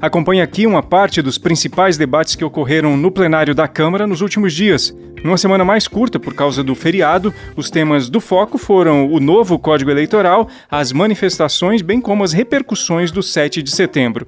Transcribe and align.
Acompanhe 0.00 0.42
aqui 0.42 0.66
uma 0.66 0.82
parte 0.82 1.22
dos 1.22 1.38
principais 1.38 1.96
debates 1.96 2.34
que 2.34 2.44
ocorreram 2.44 2.96
no 2.96 3.10
plenário 3.10 3.54
da 3.54 3.66
Câmara 3.66 4.06
nos 4.06 4.20
últimos 4.20 4.52
dias. 4.52 4.94
Numa 5.24 5.38
semana 5.38 5.64
mais 5.64 5.88
curta 5.88 6.20
por 6.20 6.34
causa 6.34 6.62
do 6.62 6.74
feriado, 6.74 7.32
os 7.56 7.70
temas 7.70 8.10
do 8.10 8.20
foco 8.20 8.58
foram 8.58 9.10
o 9.10 9.18
novo 9.18 9.58
Código 9.58 9.90
Eleitoral, 9.90 10.48
as 10.70 10.92
manifestações, 10.92 11.80
bem 11.80 12.00
como 12.00 12.22
as 12.22 12.32
repercussões 12.32 13.10
do 13.10 13.22
7 13.22 13.62
de 13.62 13.70
setembro. 13.70 14.26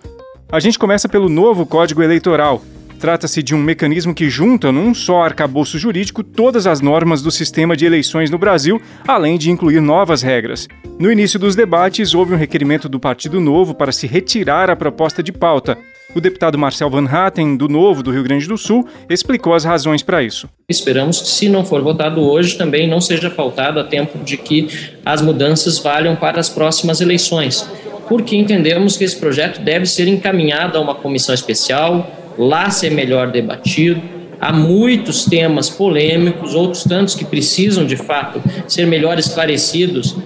A 0.50 0.58
gente 0.58 0.78
começa 0.78 1.08
pelo 1.08 1.28
novo 1.28 1.66
Código 1.66 2.02
Eleitoral. 2.02 2.62
Trata-se 2.98 3.44
de 3.44 3.54
um 3.54 3.58
mecanismo 3.58 4.12
que 4.12 4.28
junta 4.28 4.72
num 4.72 4.92
só 4.92 5.22
arcabouço 5.22 5.78
jurídico 5.78 6.24
todas 6.24 6.66
as 6.66 6.80
normas 6.80 7.22
do 7.22 7.30
sistema 7.30 7.76
de 7.76 7.86
eleições 7.86 8.28
no 8.28 8.38
Brasil, 8.38 8.82
além 9.06 9.38
de 9.38 9.50
incluir 9.50 9.80
novas 9.80 10.20
regras. 10.20 10.66
No 10.98 11.10
início 11.10 11.38
dos 11.38 11.54
debates, 11.54 12.12
houve 12.12 12.34
um 12.34 12.38
requerimento 12.38 12.88
do 12.88 12.98
Partido 12.98 13.38
Novo 13.38 13.72
para 13.72 13.92
se 13.92 14.08
retirar 14.08 14.68
a 14.68 14.74
proposta 14.74 15.22
de 15.22 15.32
pauta. 15.32 15.78
O 16.12 16.20
deputado 16.20 16.58
Marcel 16.58 16.90
Van 16.90 17.06
Hatten, 17.06 17.56
do 17.56 17.68
Novo 17.68 18.02
do 18.02 18.10
Rio 18.10 18.24
Grande 18.24 18.48
do 18.48 18.58
Sul, 18.58 18.88
explicou 19.08 19.54
as 19.54 19.64
razões 19.64 20.02
para 20.02 20.22
isso. 20.22 20.48
Esperamos 20.68 21.20
que, 21.20 21.28
se 21.28 21.48
não 21.48 21.64
for 21.64 21.82
votado 21.82 22.20
hoje, 22.22 22.58
também 22.58 22.88
não 22.88 23.00
seja 23.00 23.30
pautado 23.30 23.78
a 23.78 23.84
tempo 23.84 24.18
de 24.24 24.36
que 24.36 24.68
as 25.04 25.22
mudanças 25.22 25.78
valham 25.78 26.16
para 26.16 26.40
as 26.40 26.48
próximas 26.48 27.00
eleições, 27.00 27.68
porque 28.08 28.34
entendemos 28.34 28.96
que 28.96 29.04
esse 29.04 29.16
projeto 29.16 29.60
deve 29.60 29.86
ser 29.86 30.08
encaminhado 30.08 30.78
a 30.78 30.80
uma 30.80 30.94
comissão 30.94 31.34
especial, 31.34 32.10
lá 32.38 32.70
ser 32.70 32.90
melhor 32.90 33.30
debatido. 33.30 34.00
Há 34.40 34.52
muitos 34.52 35.24
temas 35.24 35.68
polêmicos, 35.68 36.54
outros 36.54 36.84
tantos 36.84 37.14
que 37.16 37.24
precisam 37.24 37.84
de 37.84 37.96
fato 37.96 38.40
ser 38.68 38.86
melhor 38.86 39.18
esclarecidos. 39.18 40.16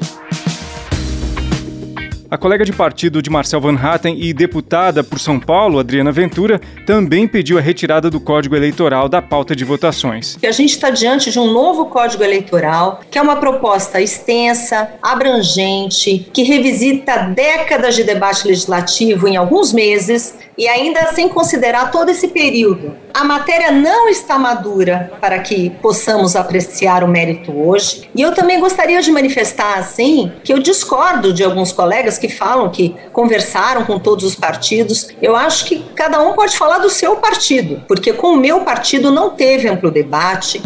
A 2.33 2.39
colega 2.39 2.65
de 2.65 2.73
partido 2.73 3.21
de 3.21 3.29
Marcel 3.29 3.61
Van 3.61 3.77
Hatten 3.77 4.17
e 4.19 4.33
deputada 4.33 5.05
por 5.05 5.19
São 5.19 5.39
Paulo, 5.39 5.79
Adriana 5.79 6.11
Ventura, 6.11 6.59
também 6.87 7.29
pediu 7.29 7.59
a 7.59 7.61
retirada 7.61 8.09
do 8.09 8.19
Código 8.19 8.57
Eleitoral 8.57 9.07
da 9.07 9.21
pauta 9.21 9.55
de 9.55 9.67
votações. 9.67 10.39
A 10.43 10.51
gente 10.51 10.71
está 10.71 10.89
diante 10.89 11.31
de 11.31 11.39
um 11.39 11.53
novo 11.53 11.85
Código 11.91 12.25
Eleitoral, 12.25 13.03
que 13.11 13.19
é 13.19 13.23
uma 13.23 13.37
proposta 13.37 14.01
extensa, 14.01 14.95
abrangente, 15.03 16.27
que 16.33 16.43
revisita 16.43 17.19
décadas 17.19 17.97
de 17.97 18.03
debate 18.03 18.49
legislativo 18.49 19.29
em 19.29 19.37
alguns 19.37 19.71
meses 19.71 20.35
e 20.57 20.69
ainda 20.69 21.13
sem 21.13 21.29
considerar 21.29 21.91
todo 21.91 22.11
esse 22.11 22.29
período. 22.29 22.97
A 23.13 23.25
matéria 23.25 23.71
não 23.71 24.09
está 24.09 24.39
madura 24.39 25.13
para 25.21 25.39
que 25.39 25.71
possamos 25.83 26.35
apreciar 26.37 27.05
o 27.05 27.09
mérito 27.09 27.53
hoje. 27.53 28.09
E 28.15 28.23
eu 28.23 28.35
também 28.35 28.61
gostaria 28.61 29.01
de 29.03 29.11
manifestar, 29.11 29.79
assim, 29.79 30.33
que 30.43 30.53
eu 30.53 30.59
discordo 30.59 31.33
de 31.33 31.45
alguns 31.45 31.73
colegas 31.73 32.19
que 32.19 32.29
falam 32.29 32.71
que 32.71 32.95
conversaram 33.13 33.85
com 33.85 33.99
todos 33.99 34.25
os 34.25 34.35
partidos. 34.35 35.09
Eu 35.21 35.37
acho 35.37 35.65
que 35.67 35.85
cada 35.95 36.21
um 36.23 36.35
pode 36.35 36.57
falar 36.57 36.79
do 36.79 36.91
seu 36.91 37.17
partido, 37.17 37.83
porque 37.87 38.13
com 38.13 38.29
o 38.29 38.37
meu 38.37 38.61
partido 38.61 39.11
não 39.11 39.31
teve 39.31 39.69
amplo 39.69 39.91
debate. 39.91 40.63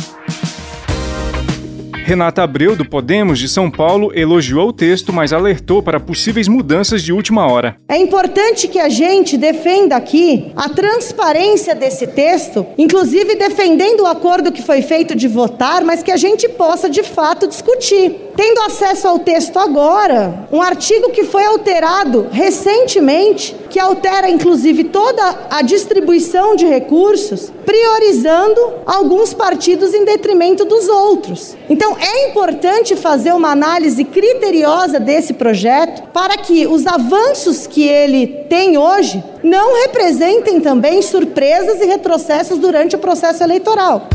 Renata 2.07 2.45
Abreu, 2.45 2.77
do 2.77 2.89
Podemos 2.89 3.37
de 3.37 3.49
São 3.49 3.69
Paulo, 3.69 4.13
elogiou 4.15 4.69
o 4.69 4.73
texto, 4.73 5.13
mas 5.13 5.33
alertou 5.33 5.83
para 5.83 5.99
possíveis 5.99 6.47
mudanças 6.47 7.03
de 7.03 7.13
última 7.13 7.51
hora. 7.51 7.79
É 7.89 7.97
importante 7.97 8.69
que 8.69 8.79
a 8.79 8.89
gente 8.89 9.37
defenda 9.37 9.97
aqui 9.97 10.53
a 10.55 10.69
transparência 10.69 11.75
desse 11.75 12.07
texto, 12.07 12.65
inclusive 12.79 13.35
defendendo 13.35 14.05
o 14.05 14.07
acordo 14.07 14.53
que 14.53 14.63
foi 14.63 14.83
feito 14.83 15.17
de 15.17 15.27
votar, 15.27 15.83
mas 15.83 16.01
que 16.01 16.13
a 16.13 16.17
gente 16.17 16.49
possa 16.49 16.89
de 16.89 17.03
fato 17.03 17.49
discutir. 17.49 18.15
Tendo 18.37 18.61
acesso 18.61 19.09
ao 19.09 19.19
texto 19.19 19.59
agora, 19.59 20.47
um 20.53 20.61
artigo 20.61 21.11
que 21.11 21.25
foi 21.25 21.43
alterado 21.47 22.27
recentemente, 22.31 23.57
que 23.71 23.81
altera 23.81 24.29
inclusive 24.29 24.85
toda 24.85 25.47
a 25.49 25.63
distribuição 25.63 26.55
de 26.55 26.67
recursos, 26.67 27.51
priorizando 27.65 28.75
alguns 28.85 29.33
partidos 29.33 29.95
em 29.95 30.05
detrimento 30.05 30.67
dos 30.67 30.87
outros. 30.87 31.57
Então, 31.69 31.97
é 31.99 32.29
importante 32.29 32.95
fazer 32.95 33.33
uma 33.33 33.51
análise 33.51 34.05
criteriosa 34.05 35.01
desse 35.01 35.33
projeto 35.33 36.07
para 36.13 36.37
que 36.37 36.67
os 36.67 36.87
avanços 36.87 37.67
que 37.67 37.89
ele 37.89 38.27
tem 38.51 38.77
hoje 38.77 39.25
não 39.43 39.81
representem 39.83 40.61
também 40.61 41.01
surpresas 41.01 41.81
e 41.81 41.87
retrocessos 41.87 42.59
durante 42.59 42.97
o 42.97 42.99
processo 42.99 43.43
eleitoral. 43.43 44.09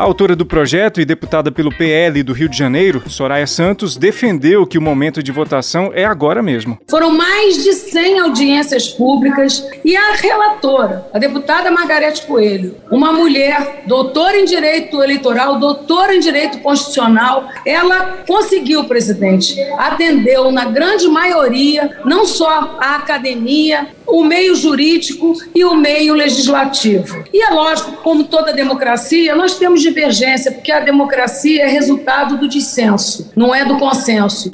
A 0.00 0.02
autora 0.02 0.34
do 0.34 0.46
projeto 0.46 0.98
e 0.98 1.04
deputada 1.04 1.52
pelo 1.52 1.70
PL 1.76 2.22
do 2.22 2.32
Rio 2.32 2.48
de 2.48 2.56
Janeiro, 2.56 3.02
Soraya 3.06 3.46
Santos, 3.46 3.98
defendeu 3.98 4.66
que 4.66 4.78
o 4.78 4.80
momento 4.80 5.22
de 5.22 5.30
votação 5.30 5.90
é 5.92 6.06
agora 6.06 6.42
mesmo. 6.42 6.78
Foram 6.88 7.12
mais 7.12 7.62
de 7.62 7.74
100 7.74 8.20
audiências 8.20 8.88
públicas 8.88 9.62
e 9.84 9.94
a 9.94 10.14
relatora, 10.14 11.06
a 11.12 11.18
deputada 11.18 11.70
Margarete 11.70 12.22
Coelho, 12.22 12.76
uma 12.90 13.12
mulher, 13.12 13.82
doutora 13.86 14.38
em 14.38 14.46
direito 14.46 15.02
eleitoral, 15.02 15.58
doutora 15.58 16.14
em 16.14 16.20
direito 16.20 16.60
constitucional, 16.60 17.50
ela 17.66 18.20
conseguiu, 18.26 18.84
presidente, 18.84 19.54
atendeu 19.76 20.50
na 20.50 20.64
grande 20.64 21.08
maioria, 21.08 21.98
não 22.06 22.24
só 22.24 22.78
a 22.80 22.96
academia, 22.96 23.88
o 24.10 24.24
meio 24.24 24.54
jurídico 24.54 25.34
e 25.54 25.64
o 25.64 25.74
meio 25.74 26.14
legislativo. 26.14 27.24
E 27.32 27.42
é 27.42 27.50
lógico, 27.50 27.92
como 28.02 28.24
toda 28.24 28.52
democracia, 28.52 29.34
nós 29.34 29.56
temos 29.56 29.80
divergência, 29.80 30.52
porque 30.52 30.72
a 30.72 30.80
democracia 30.80 31.64
é 31.64 31.68
resultado 31.68 32.36
do 32.36 32.48
dissenso, 32.48 33.30
não 33.36 33.54
é 33.54 33.64
do 33.64 33.78
consenso. 33.78 34.50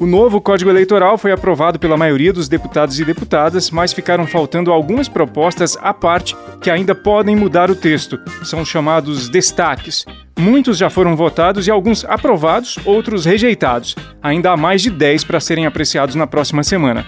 O 0.00 0.06
novo 0.06 0.38
Código 0.38 0.68
Eleitoral 0.68 1.16
foi 1.16 1.32
aprovado 1.32 1.78
pela 1.78 1.96
maioria 1.96 2.30
dos 2.30 2.46
deputados 2.46 3.00
e 3.00 3.04
deputadas, 3.04 3.70
mas 3.70 3.92
ficaram 3.92 4.26
faltando 4.26 4.70
algumas 4.70 5.08
propostas 5.08 5.78
à 5.80 5.94
parte 5.94 6.36
que 6.60 6.70
ainda 6.70 6.94
podem 6.94 7.34
mudar 7.34 7.70
o 7.70 7.76
texto. 7.76 8.18
São 8.42 8.64
chamados 8.66 9.30
destaques. 9.30 10.04
Muitos 10.38 10.76
já 10.76 10.90
foram 10.90 11.16
votados 11.16 11.66
e 11.66 11.70
alguns 11.70 12.04
aprovados, 12.04 12.76
outros 12.84 13.24
rejeitados. 13.24 13.94
Ainda 14.22 14.50
há 14.50 14.56
mais 14.56 14.82
de 14.82 14.90
10 14.90 15.24
para 15.24 15.40
serem 15.40 15.64
apreciados 15.64 16.16
na 16.16 16.26
próxima 16.26 16.62
semana 16.62 17.06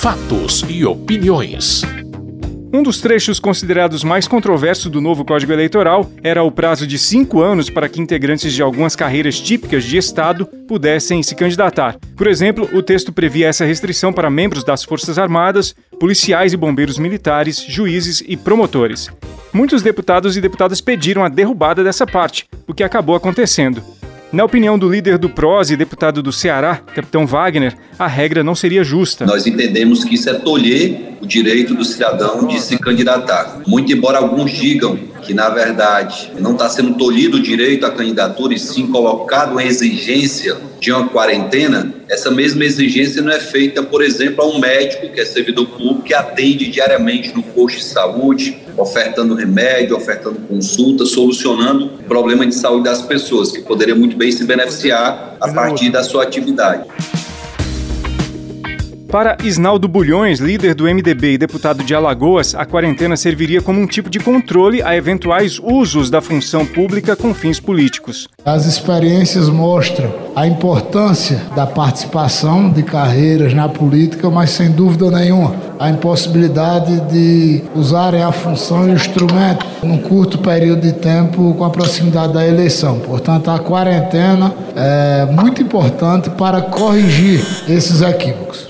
fatos 0.00 0.64
e 0.66 0.82
opiniões. 0.82 1.82
Um 2.72 2.82
dos 2.82 3.02
trechos 3.02 3.38
considerados 3.38 4.02
mais 4.02 4.26
controversos 4.26 4.90
do 4.90 4.98
novo 4.98 5.26
Código 5.26 5.52
Eleitoral 5.52 6.10
era 6.22 6.42
o 6.42 6.50
prazo 6.50 6.86
de 6.86 6.98
cinco 6.98 7.42
anos 7.42 7.68
para 7.68 7.86
que 7.86 8.00
integrantes 8.00 8.54
de 8.54 8.62
algumas 8.62 8.96
carreiras 8.96 9.38
típicas 9.38 9.84
de 9.84 9.98
Estado 9.98 10.46
pudessem 10.66 11.22
se 11.22 11.34
candidatar. 11.34 11.98
Por 12.16 12.26
exemplo, 12.26 12.66
o 12.72 12.82
texto 12.82 13.12
previa 13.12 13.48
essa 13.48 13.66
restrição 13.66 14.10
para 14.10 14.30
membros 14.30 14.64
das 14.64 14.82
Forças 14.82 15.18
Armadas, 15.18 15.74
policiais 15.98 16.54
e 16.54 16.56
bombeiros 16.56 16.98
militares, 16.98 17.62
juízes 17.68 18.24
e 18.26 18.38
promotores. 18.38 19.10
Muitos 19.52 19.82
deputados 19.82 20.34
e 20.34 20.40
deputadas 20.40 20.80
pediram 20.80 21.22
a 21.22 21.28
derrubada 21.28 21.84
dessa 21.84 22.06
parte, 22.06 22.48
o 22.66 22.72
que 22.72 22.82
acabou 22.82 23.16
acontecendo. 23.16 23.82
Na 24.32 24.44
opinião 24.44 24.78
do 24.78 24.88
líder 24.88 25.18
do 25.18 25.28
PROS 25.28 25.70
e 25.70 25.76
deputado 25.76 26.22
do 26.22 26.32
Ceará, 26.32 26.76
capitão 26.94 27.26
Wagner, 27.26 27.76
a 27.98 28.06
regra 28.06 28.44
não 28.44 28.54
seria 28.54 28.84
justa. 28.84 29.26
Nós 29.26 29.44
entendemos 29.44 30.04
que 30.04 30.14
isso 30.14 30.30
é 30.30 30.34
tolher 30.34 31.16
o 31.20 31.26
direito 31.26 31.74
do 31.74 31.84
cidadão 31.84 32.46
de 32.46 32.60
se 32.60 32.78
candidatar. 32.78 33.60
Muito 33.66 33.92
embora 33.92 34.18
alguns 34.18 34.52
digam 34.52 34.96
que, 35.22 35.34
na 35.34 35.48
verdade, 35.48 36.30
não 36.38 36.52
está 36.52 36.68
sendo 36.68 36.94
tolhido 36.94 37.38
o 37.38 37.42
direito 37.42 37.84
à 37.84 37.90
candidatura 37.90 38.54
e 38.54 38.58
sim 38.58 38.86
colocado 38.86 39.58
a 39.58 39.64
exigência 39.64 40.56
de 40.78 40.92
uma 40.92 41.08
quarentena, 41.08 41.92
essa 42.10 42.28
mesma 42.28 42.64
exigência 42.64 43.22
não 43.22 43.30
é 43.30 43.38
feita, 43.38 43.84
por 43.84 44.02
exemplo, 44.02 44.42
a 44.42 44.48
um 44.48 44.58
médico 44.58 45.08
que 45.10 45.20
é 45.20 45.24
servidor 45.24 45.66
público 45.66 46.02
que 46.02 46.12
atende 46.12 46.68
diariamente 46.68 47.32
no 47.32 47.40
posto 47.40 47.78
de 47.78 47.84
saúde, 47.84 48.58
ofertando 48.76 49.32
remédio, 49.34 49.96
ofertando 49.96 50.40
consulta, 50.40 51.06
solucionando 51.06 51.84
o 51.84 52.02
problema 52.02 52.44
de 52.44 52.54
saúde 52.56 52.84
das 52.84 53.00
pessoas, 53.00 53.52
que 53.52 53.62
poderia 53.62 53.94
muito 53.94 54.16
bem 54.16 54.32
se 54.32 54.42
beneficiar 54.44 55.36
a 55.40 55.52
partir 55.52 55.90
da 55.90 56.02
sua 56.02 56.24
atividade. 56.24 56.84
Para 59.10 59.36
Isnaldo 59.42 59.88
Bulhões, 59.88 60.38
líder 60.38 60.72
do 60.72 60.84
MDB 60.84 61.32
e 61.32 61.38
deputado 61.38 61.82
de 61.82 61.92
Alagoas, 61.92 62.54
a 62.54 62.64
quarentena 62.64 63.16
serviria 63.16 63.60
como 63.60 63.80
um 63.80 63.86
tipo 63.86 64.08
de 64.08 64.20
controle 64.20 64.80
a 64.84 64.94
eventuais 64.94 65.58
usos 65.60 66.08
da 66.10 66.20
função 66.20 66.64
pública 66.64 67.16
com 67.16 67.34
fins 67.34 67.58
políticos. 67.58 68.28
As 68.44 68.66
experiências 68.66 69.48
mostram 69.48 70.14
a 70.36 70.46
importância 70.46 71.42
da 71.56 71.66
participação 71.66 72.70
de 72.70 72.84
carreiras 72.84 73.52
na 73.52 73.68
política, 73.68 74.30
mas 74.30 74.50
sem 74.50 74.70
dúvida 74.70 75.10
nenhuma 75.10 75.56
a 75.80 75.90
impossibilidade 75.90 77.00
de 77.10 77.62
usarem 77.74 78.22
a 78.22 78.30
função 78.30 78.86
e 78.86 78.92
o 78.92 78.94
instrumento 78.94 79.66
num 79.82 79.98
curto 79.98 80.38
período 80.38 80.82
de 80.82 80.92
tempo 80.92 81.52
com 81.54 81.64
a 81.64 81.70
proximidade 81.70 82.34
da 82.34 82.46
eleição. 82.46 83.00
Portanto, 83.00 83.50
a 83.50 83.58
quarentena 83.58 84.54
é 84.76 85.26
muito 85.26 85.60
importante 85.60 86.30
para 86.30 86.60
corrigir 86.60 87.44
esses 87.68 88.02
equívocos. 88.02 88.69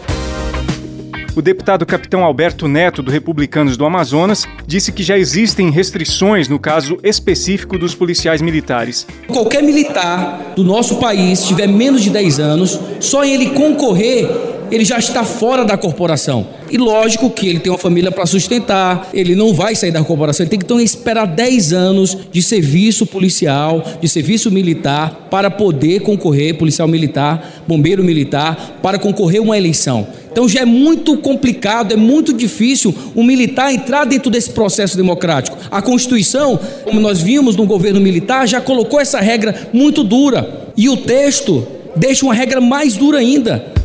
O 1.40 1.42
deputado 1.42 1.86
capitão 1.86 2.22
Alberto 2.22 2.68
Neto, 2.68 3.02
do 3.02 3.10
Republicanos 3.10 3.74
do 3.74 3.86
Amazonas, 3.86 4.46
disse 4.66 4.92
que 4.92 5.02
já 5.02 5.16
existem 5.16 5.70
restrições 5.70 6.48
no 6.48 6.58
caso 6.58 6.98
específico 7.02 7.78
dos 7.78 7.94
policiais 7.94 8.42
militares. 8.42 9.06
Qualquer 9.26 9.62
militar 9.62 10.52
do 10.54 10.62
nosso 10.62 10.96
país 10.96 11.42
tiver 11.42 11.66
menos 11.66 12.02
de 12.02 12.10
10 12.10 12.40
anos, 12.40 12.78
só 13.00 13.24
ele 13.24 13.52
concorrer, 13.52 14.28
ele 14.70 14.84
já 14.84 14.98
está 14.98 15.24
fora 15.24 15.64
da 15.64 15.76
corporação. 15.76 16.46
E 16.70 16.78
lógico 16.78 17.28
que 17.30 17.48
ele 17.48 17.58
tem 17.58 17.72
uma 17.72 17.78
família 17.78 18.12
para 18.12 18.24
sustentar, 18.26 19.08
ele 19.12 19.34
não 19.34 19.52
vai 19.52 19.74
sair 19.74 19.90
da 19.90 20.02
corporação, 20.04 20.44
ele 20.44 20.50
tem 20.50 20.58
que 20.58 20.64
então 20.64 20.80
esperar 20.80 21.26
10 21.26 21.72
anos 21.72 22.16
de 22.30 22.42
serviço 22.42 23.04
policial, 23.04 23.84
de 24.00 24.08
serviço 24.08 24.50
militar, 24.50 25.28
para 25.30 25.50
poder 25.50 26.00
concorrer, 26.00 26.56
policial 26.56 26.86
militar, 26.86 27.62
bombeiro 27.66 28.04
militar, 28.04 28.78
para 28.82 28.98
concorrer 28.98 29.42
uma 29.42 29.58
eleição. 29.58 30.06
Então 30.30 30.48
já 30.48 30.60
é 30.60 30.64
muito 30.64 31.16
complicado, 31.16 31.92
é 31.92 31.96
muito 31.96 32.32
difícil 32.32 32.94
um 33.16 33.24
militar 33.24 33.72
entrar 33.72 34.04
dentro 34.04 34.30
desse 34.30 34.50
processo 34.50 34.96
democrático. 34.96 35.58
A 35.70 35.82
Constituição, 35.82 36.58
como 36.84 37.00
nós 37.00 37.20
vimos 37.20 37.56
no 37.56 37.66
governo 37.66 38.00
militar, 38.00 38.46
já 38.46 38.60
colocou 38.60 39.00
essa 39.00 39.20
regra 39.20 39.68
muito 39.72 40.04
dura. 40.04 40.68
E 40.76 40.88
o 40.88 40.96
texto 40.96 41.66
deixa 41.96 42.24
uma 42.24 42.34
regra 42.34 42.60
mais 42.60 42.96
dura 42.96 43.18
ainda. 43.18 43.79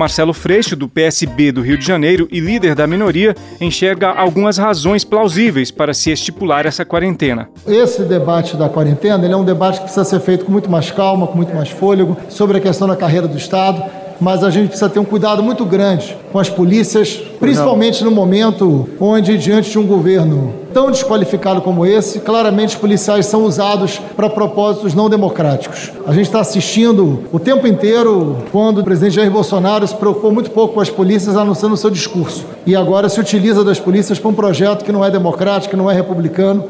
Marcelo 0.00 0.32
Freixo, 0.32 0.74
do 0.74 0.88
PSB 0.88 1.52
do 1.52 1.60
Rio 1.60 1.76
de 1.76 1.84
Janeiro 1.84 2.26
e 2.32 2.40
líder 2.40 2.74
da 2.74 2.86
minoria, 2.86 3.34
enxerga 3.60 4.08
algumas 4.08 4.56
razões 4.56 5.04
plausíveis 5.04 5.70
para 5.70 5.92
se 5.92 6.10
estipular 6.10 6.64
essa 6.64 6.86
quarentena. 6.86 7.50
Esse 7.66 8.04
debate 8.04 8.56
da 8.56 8.66
quarentena 8.66 9.26
é 9.26 9.36
um 9.36 9.44
debate 9.44 9.76
que 9.76 9.84
precisa 9.84 10.04
ser 10.04 10.20
feito 10.20 10.46
com 10.46 10.52
muito 10.52 10.70
mais 10.70 10.90
calma, 10.90 11.26
com 11.26 11.36
muito 11.36 11.54
mais 11.54 11.68
fôlego, 11.68 12.16
sobre 12.30 12.56
a 12.56 12.60
questão 12.62 12.88
da 12.88 12.96
carreira 12.96 13.28
do 13.28 13.36
Estado 13.36 13.99
mas 14.20 14.44
a 14.44 14.50
gente 14.50 14.68
precisa 14.68 14.88
ter 14.88 14.98
um 14.98 15.04
cuidado 15.04 15.42
muito 15.42 15.64
grande 15.64 16.16
com 16.30 16.38
as 16.38 16.48
polícias, 16.48 17.20
principalmente 17.40 18.04
no 18.04 18.10
momento 18.10 18.88
onde, 19.00 19.38
diante 19.38 19.70
de 19.70 19.78
um 19.78 19.86
governo 19.86 20.52
tão 20.72 20.90
desqualificado 20.90 21.60
como 21.60 21.84
esse, 21.84 22.20
claramente 22.20 22.74
os 22.74 22.80
policiais 22.80 23.26
são 23.26 23.44
usados 23.44 24.00
para 24.16 24.30
propósitos 24.30 24.94
não 24.94 25.10
democráticos. 25.10 25.90
A 26.06 26.12
gente 26.12 26.26
está 26.26 26.40
assistindo 26.40 27.24
o 27.32 27.38
tempo 27.38 27.66
inteiro 27.66 28.38
quando 28.52 28.78
o 28.78 28.84
presidente 28.84 29.14
Jair 29.16 29.30
Bolsonaro 29.30 29.86
se 29.86 29.94
preocupou 29.94 30.32
muito 30.32 30.50
pouco 30.50 30.74
com 30.74 30.80
as 30.80 30.90
polícias, 30.90 31.36
anunciando 31.36 31.74
o 31.74 31.78
seu 31.78 31.90
discurso. 31.90 32.44
E 32.64 32.76
agora 32.76 33.08
se 33.08 33.18
utiliza 33.18 33.64
das 33.64 33.80
polícias 33.80 34.18
para 34.18 34.28
um 34.28 34.34
projeto 34.34 34.84
que 34.84 34.92
não 34.92 35.04
é 35.04 35.10
democrático, 35.10 35.70
que 35.70 35.76
não 35.76 35.90
é 35.90 35.94
republicano. 35.94 36.66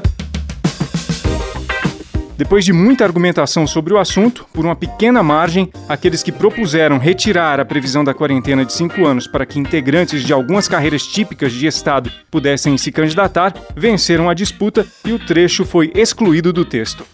Depois 2.41 2.65
de 2.65 2.73
muita 2.73 3.05
argumentação 3.05 3.67
sobre 3.67 3.93
o 3.93 3.99
assunto, 3.99 4.47
por 4.51 4.65
uma 4.65 4.75
pequena 4.75 5.23
margem, 5.23 5.71
aqueles 5.87 6.23
que 6.23 6.33
propuseram 6.33 6.97
retirar 6.97 7.61
a 7.61 7.67
previsão 7.67 8.03
da 8.03 8.15
quarentena 8.15 8.65
de 8.65 8.73
cinco 8.73 9.05
anos 9.05 9.27
para 9.27 9.45
que 9.45 9.59
integrantes 9.59 10.23
de 10.25 10.33
algumas 10.33 10.67
carreiras 10.67 11.03
típicas 11.03 11.53
de 11.53 11.67
Estado 11.67 12.11
pudessem 12.31 12.79
se 12.79 12.91
candidatar 12.91 13.53
venceram 13.77 14.31
a 14.31 14.33
disputa 14.33 14.87
e 15.05 15.13
o 15.13 15.19
trecho 15.19 15.67
foi 15.67 15.93
excluído 15.95 16.51
do 16.51 16.65
texto. 16.65 17.05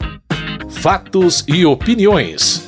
Fatos 0.68 1.44
e 1.48 1.66
opiniões. 1.66 2.65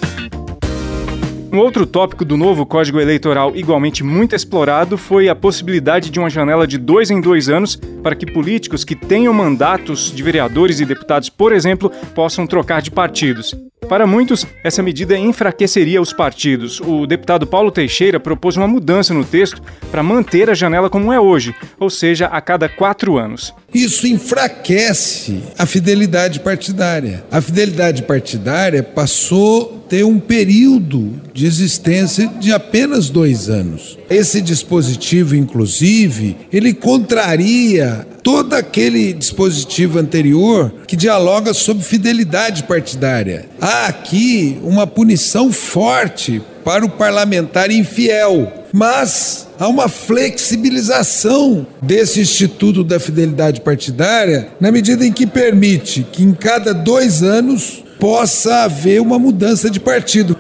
Um 1.51 1.59
outro 1.61 1.87
tópico 1.87 2.27
do 2.27 2.37
novo 2.37 2.67
Código 2.67 3.01
Eleitoral, 3.01 3.57
igualmente 3.57 4.05
muito 4.05 4.37
explorado, 4.37 4.99
foi 4.99 5.31
a 5.31 5.35
possibilidade 5.35 6.11
de 6.11 6.19
uma 6.19 6.29
janela 6.29 6.67
de 6.67 6.77
dois 6.77 7.11
em 7.11 7.23
dois 7.23 7.49
anos 7.49 7.75
para 8.03 8.15
que 8.15 8.31
políticos 8.31 8.85
que 8.85 8.95
tenham 8.95 9.33
mandatos 9.33 10.13
de 10.15 10.23
vereadores 10.23 10.79
e 10.79 10.85
deputados, 10.85 11.31
por 11.31 11.53
exemplo, 11.53 11.91
possam 12.15 12.47
trocar 12.47 12.83
de 12.83 12.91
partidos. 12.91 13.57
Para 13.87 14.07
muitos, 14.07 14.47
essa 14.65 14.83
medida 14.83 15.17
enfraqueceria 15.17 16.01
os 16.01 16.13
partidos. 16.13 16.81
O 16.81 17.07
deputado 17.07 17.47
Paulo 17.47 17.71
Teixeira 17.71 18.19
propôs 18.19 18.57
uma 18.57 18.67
mudança 18.67 19.15
no 19.15 19.25
texto 19.25 19.63
para 19.91 20.03
manter 20.03 20.51
a 20.51 20.55
janela 20.55 20.91
como 20.91 21.13
é 21.13 21.21
hoje, 21.21 21.55
ou 21.79 21.89
seja, 21.89 22.27
a 22.27 22.41
cada 22.41 22.69
quatro 22.69 23.17
anos. 23.17 23.55
Isso 23.73 24.07
enfraquece 24.07 25.43
a 25.59 25.65
fidelidade 25.65 26.41
partidária. 26.41 27.25
A 27.31 27.41
fidelidade 27.41 28.03
partidária 28.03 28.83
passou 28.83 29.83
a 29.85 29.89
ter 29.89 30.05
um 30.05 30.19
período 30.19 31.21
de 31.33 31.47
existência 31.47 32.27
de 32.39 32.53
apenas 32.53 33.09
dois 33.09 33.49
anos. 33.49 33.99
Esse 34.11 34.43
dispositivo, 34.43 35.35
inclusive, 35.35 36.37
ele 36.53 36.75
contraria 36.75 38.07
todo 38.29 38.53
aquele 38.53 39.15
dispositivo 39.15 39.99
anterior 39.99 40.71
que 40.87 40.95
dialoga 40.95 41.55
sobre 41.55 41.83
fidelidade 41.83 42.65
partidária. 42.65 43.49
Há 43.59 43.87
aqui 43.87 44.61
uma 44.63 44.87
punição 44.87 45.51
forte 45.51 46.43
para 46.63 46.85
o 46.85 46.91
parlamentar 46.91 47.71
infiel, 47.71 48.53
mas 48.71 49.49
há 49.59 49.67
uma 49.67 49.89
flexibilização 49.89 51.67
desse 51.81 52.21
Instituto 52.21 52.85
da 52.85 53.01
Fidelidade 53.01 53.63
Partidária 53.63 54.51
na 54.61 54.71
medida 54.71 55.07
em 55.07 55.13
que 55.13 55.27
permite 55.27 56.07
que 56.13 56.23
em 56.23 56.35
cada 56.35 56.75
dois 56.75 57.23
anos 57.23 57.83
possa 57.99 58.65
haver 58.65 59.01
uma 59.01 59.19
mudança 59.19 59.71
de 59.71 59.81
partido. 59.81 60.37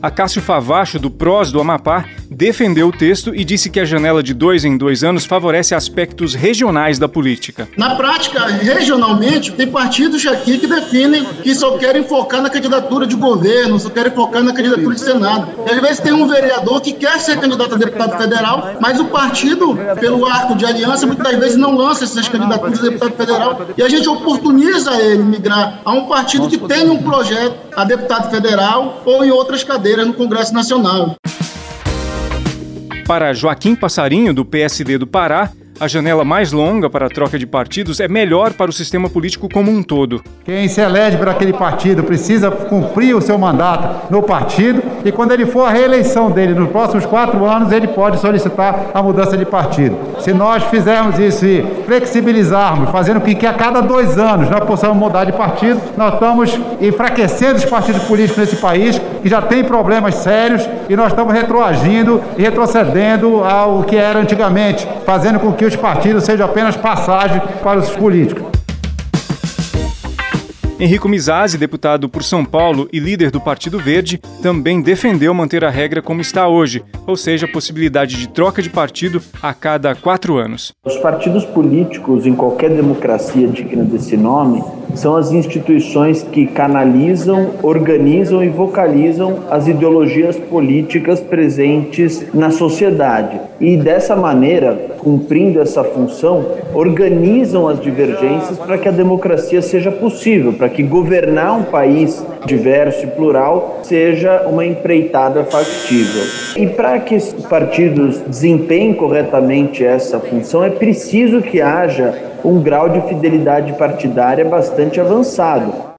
A 0.00 0.08
Cássio 0.08 0.40
Favacho, 0.40 1.00
do 1.00 1.10
PROS 1.10 1.50
do 1.50 1.60
Amapá, 1.60 2.06
defendeu 2.42 2.88
o 2.88 2.92
texto 2.92 3.32
e 3.32 3.44
disse 3.44 3.70
que 3.70 3.78
a 3.78 3.84
janela 3.84 4.20
de 4.20 4.34
dois 4.34 4.64
em 4.64 4.76
dois 4.76 5.04
anos 5.04 5.24
favorece 5.24 5.76
aspectos 5.76 6.34
regionais 6.34 6.98
da 6.98 7.08
política. 7.08 7.68
Na 7.76 7.94
prática, 7.94 8.44
regionalmente, 8.46 9.52
tem 9.52 9.68
partidos 9.68 10.26
aqui 10.26 10.58
que 10.58 10.66
definem 10.66 11.24
que 11.40 11.54
só 11.54 11.78
querem 11.78 12.02
focar 12.02 12.42
na 12.42 12.50
candidatura 12.50 13.06
de 13.06 13.14
governo, 13.14 13.78
só 13.78 13.90
querem 13.90 14.10
focar 14.10 14.42
na 14.42 14.52
candidatura 14.52 14.92
de 14.92 15.00
Senado. 15.00 15.52
E 15.64 15.72
às 15.72 15.80
vezes 15.80 16.00
tem 16.00 16.12
um 16.12 16.26
vereador 16.26 16.80
que 16.80 16.92
quer 16.94 17.20
ser 17.20 17.38
candidato 17.38 17.76
a 17.76 17.78
deputado 17.78 18.20
federal, 18.20 18.74
mas 18.80 18.98
o 18.98 19.04
partido, 19.04 19.78
pelo 20.00 20.26
arco 20.26 20.56
de 20.56 20.66
aliança, 20.66 21.06
muitas 21.06 21.38
vezes 21.38 21.56
não 21.56 21.76
lança 21.76 22.02
essas 22.02 22.26
candidaturas 22.26 22.80
a 22.80 22.82
deputado 22.82 23.14
federal. 23.14 23.60
E 23.78 23.82
a 23.84 23.88
gente 23.88 24.08
oportuniza 24.08 25.00
ele 25.00 25.22
migrar 25.22 25.80
a 25.84 25.92
um 25.92 26.08
partido 26.08 26.48
que 26.48 26.58
tem 26.58 26.90
um 26.90 27.00
projeto 27.00 27.54
a 27.76 27.84
deputado 27.84 28.32
federal 28.32 29.00
ou 29.04 29.24
em 29.24 29.30
outras 29.30 29.62
cadeiras 29.62 30.04
no 30.08 30.12
Congresso 30.12 30.52
Nacional. 30.52 31.14
Para 33.06 33.34
Joaquim 33.34 33.74
Passarinho, 33.74 34.32
do 34.32 34.44
PSD 34.44 34.96
do 34.96 35.06
Pará, 35.06 35.50
a 35.82 35.88
janela 35.88 36.24
mais 36.24 36.52
longa 36.52 36.88
para 36.88 37.06
a 37.06 37.10
troca 37.10 37.36
de 37.36 37.44
partidos 37.44 37.98
é 37.98 38.06
melhor 38.06 38.52
para 38.52 38.70
o 38.70 38.72
sistema 38.72 39.10
político 39.10 39.48
como 39.52 39.68
um 39.68 39.82
todo. 39.82 40.22
Quem 40.44 40.68
se 40.68 40.80
elege 40.80 41.16
para 41.16 41.32
aquele 41.32 41.52
partido 41.52 42.04
precisa 42.04 42.52
cumprir 42.52 43.16
o 43.16 43.20
seu 43.20 43.36
mandato 43.36 44.06
no 44.08 44.22
partido 44.22 44.80
e 45.04 45.10
quando 45.10 45.32
ele 45.32 45.44
for 45.44 45.64
a 45.64 45.70
reeleição 45.70 46.30
dele 46.30 46.54
nos 46.54 46.70
próximos 46.70 47.04
quatro 47.04 47.44
anos, 47.44 47.72
ele 47.72 47.88
pode 47.88 48.20
solicitar 48.20 48.92
a 48.94 49.02
mudança 49.02 49.36
de 49.36 49.44
partido. 49.44 49.98
Se 50.20 50.32
nós 50.32 50.62
fizermos 50.64 51.18
isso 51.18 51.44
e 51.44 51.66
flexibilizarmos, 51.84 52.90
fazendo 52.90 53.20
com 53.20 53.34
que 53.34 53.44
a 53.44 53.52
cada 53.52 53.80
dois 53.80 54.16
anos 54.16 54.48
nós 54.48 54.62
possamos 54.64 54.96
mudar 54.96 55.24
de 55.24 55.32
partido, 55.32 55.80
nós 55.96 56.14
estamos 56.14 56.60
enfraquecendo 56.80 57.56
os 57.56 57.64
partidos 57.64 58.04
políticos 58.04 58.38
nesse 58.38 58.54
país, 58.54 59.00
que 59.20 59.28
já 59.28 59.42
tem 59.42 59.64
problemas 59.64 60.14
sérios, 60.14 60.62
e 60.88 60.94
nós 60.94 61.08
estamos 61.08 61.34
retroagindo 61.34 62.22
e 62.38 62.42
retrocedendo 62.42 63.42
ao 63.42 63.82
que 63.82 63.96
era 63.96 64.20
antigamente, 64.20 64.86
fazendo 65.04 65.40
com 65.40 65.52
que 65.52 65.64
os 65.64 65.71
partidos 65.76 66.24
sejam 66.24 66.46
apenas 66.46 66.76
passagem 66.76 67.40
para 67.62 67.78
os 67.78 67.90
políticos. 67.90 68.52
Henrico 70.82 71.08
Mizazzi, 71.08 71.56
deputado 71.56 72.08
por 72.08 72.24
São 72.24 72.44
Paulo 72.44 72.88
e 72.92 72.98
líder 72.98 73.30
do 73.30 73.40
Partido 73.40 73.78
Verde, 73.78 74.20
também 74.42 74.82
defendeu 74.82 75.32
manter 75.32 75.64
a 75.64 75.70
regra 75.70 76.02
como 76.02 76.20
está 76.20 76.48
hoje, 76.48 76.82
ou 77.06 77.16
seja, 77.16 77.46
a 77.46 77.48
possibilidade 77.48 78.16
de 78.16 78.28
troca 78.28 78.60
de 78.60 78.68
partido 78.68 79.22
a 79.40 79.54
cada 79.54 79.94
quatro 79.94 80.38
anos. 80.38 80.72
Os 80.84 80.96
partidos 80.96 81.44
políticos, 81.44 82.26
em 82.26 82.34
qualquer 82.34 82.70
democracia 82.70 83.46
digna 83.46 83.84
desse 83.84 84.16
nome, 84.16 84.60
são 84.94 85.16
as 85.16 85.32
instituições 85.32 86.22
que 86.22 86.46
canalizam, 86.46 87.50
organizam 87.62 88.42
e 88.42 88.48
vocalizam 88.48 89.40
as 89.50 89.66
ideologias 89.66 90.36
políticas 90.36 91.20
presentes 91.20 92.26
na 92.32 92.50
sociedade. 92.50 93.40
E 93.60 93.76
dessa 93.76 94.16
maneira, 94.16 94.76
cumprindo 94.98 95.60
essa 95.60 95.84
função, 95.84 96.44
organizam 96.74 97.68
as 97.68 97.80
divergências 97.80 98.58
para 98.58 98.76
que 98.76 98.88
a 98.88 98.92
democracia 98.92 99.62
seja 99.62 99.90
possível, 99.90 100.52
para 100.52 100.68
que 100.68 100.82
governar 100.82 101.58
um 101.58 101.64
país 101.64 102.24
diverso 102.44 103.04
e 103.04 103.08
plural 103.08 103.80
seja 103.82 104.46
uma 104.48 104.64
empreitada 104.64 105.44
factível. 105.44 106.22
E 106.56 106.66
para 106.66 106.98
que 106.98 107.14
os 107.14 107.32
partidos 107.48 108.20
desempenhem 108.20 108.94
corretamente 108.94 109.84
essa 109.84 110.18
função, 110.18 110.64
é 110.64 110.70
preciso 110.70 111.40
que 111.40 111.60
haja 111.60 112.31
um 112.44 112.60
grau 112.60 112.88
de 112.88 113.00
fidelidade 113.08 113.72
partidária 113.74 114.44
bastante 114.44 115.00
avançado. 115.00 115.92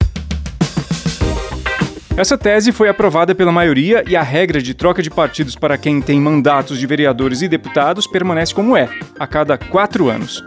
Essa 2.15 2.37
tese 2.37 2.71
foi 2.71 2.89
aprovada 2.89 3.33
pela 3.33 3.51
maioria 3.51 4.03
e 4.07 4.15
a 4.15 4.21
regra 4.21 4.61
de 4.61 4.75
troca 4.75 5.01
de 5.01 5.09
partidos 5.09 5.55
para 5.55 5.79
quem 5.79 5.99
tem 5.99 6.21
mandatos 6.21 6.77
de 6.77 6.85
vereadores 6.85 7.41
e 7.41 7.47
deputados 7.47 8.05
permanece 8.05 8.53
como 8.53 8.77
é, 8.77 8.87
a 9.19 9.25
cada 9.25 9.57
quatro 9.57 10.09
anos. 10.09 10.43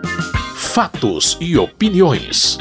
Fatos 0.54 1.36
e 1.40 1.58
opiniões. 1.58 2.56